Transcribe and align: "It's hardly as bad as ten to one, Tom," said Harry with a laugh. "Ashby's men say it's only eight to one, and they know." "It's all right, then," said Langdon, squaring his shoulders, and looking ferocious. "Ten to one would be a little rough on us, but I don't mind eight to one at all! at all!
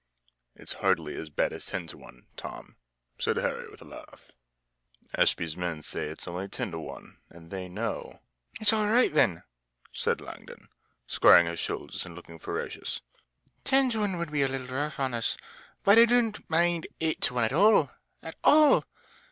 "It's 0.55 0.73
hardly 0.81 1.15
as 1.15 1.29
bad 1.29 1.53
as 1.53 1.67
ten 1.67 1.85
to 1.85 1.95
one, 1.95 2.25
Tom," 2.35 2.75
said 3.19 3.35
Harry 3.37 3.69
with 3.69 3.83
a 3.83 3.85
laugh. 3.85 4.31
"Ashby's 5.15 5.55
men 5.55 5.83
say 5.83 6.07
it's 6.07 6.27
only 6.27 6.45
eight 6.45 6.53
to 6.55 6.79
one, 6.79 7.19
and 7.29 7.51
they 7.51 7.67
know." 7.69 8.19
"It's 8.59 8.73
all 8.73 8.87
right, 8.87 9.13
then," 9.13 9.43
said 9.93 10.19
Langdon, 10.19 10.69
squaring 11.05 11.45
his 11.45 11.59
shoulders, 11.59 12.03
and 12.03 12.15
looking 12.15 12.39
ferocious. 12.39 13.01
"Ten 13.63 13.91
to 13.91 13.99
one 13.99 14.17
would 14.17 14.31
be 14.31 14.41
a 14.41 14.47
little 14.47 14.75
rough 14.75 14.99
on 14.99 15.13
us, 15.13 15.37
but 15.83 15.99
I 15.99 16.05
don't 16.05 16.49
mind 16.49 16.87
eight 16.99 17.21
to 17.21 17.35
one 17.35 17.43
at 17.43 17.53
all! 17.53 17.91
at 18.23 18.37
all! 18.43 18.83